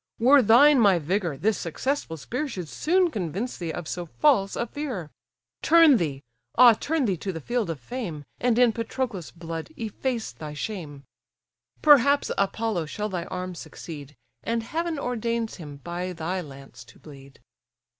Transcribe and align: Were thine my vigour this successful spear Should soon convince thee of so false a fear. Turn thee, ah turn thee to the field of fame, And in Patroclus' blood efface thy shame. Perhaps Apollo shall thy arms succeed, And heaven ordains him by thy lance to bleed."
Were 0.17 0.41
thine 0.41 0.79
my 0.79 0.97
vigour 0.97 1.37
this 1.37 1.59
successful 1.59 2.17
spear 2.17 2.47
Should 2.47 2.67
soon 2.69 3.11
convince 3.11 3.55
thee 3.55 3.71
of 3.71 3.87
so 3.87 4.07
false 4.07 4.55
a 4.55 4.65
fear. 4.65 5.11
Turn 5.61 5.97
thee, 5.97 6.23
ah 6.57 6.73
turn 6.73 7.05
thee 7.05 7.17
to 7.17 7.31
the 7.31 7.39
field 7.39 7.69
of 7.69 7.79
fame, 7.79 8.25
And 8.39 8.57
in 8.57 8.71
Patroclus' 8.73 9.29
blood 9.29 9.69
efface 9.77 10.31
thy 10.31 10.55
shame. 10.55 11.03
Perhaps 11.83 12.31
Apollo 12.35 12.87
shall 12.87 13.09
thy 13.09 13.25
arms 13.25 13.59
succeed, 13.59 14.15
And 14.41 14.63
heaven 14.63 14.97
ordains 14.97 15.57
him 15.57 15.77
by 15.83 16.13
thy 16.13 16.41
lance 16.41 16.83
to 16.85 16.97
bleed." 16.97 17.39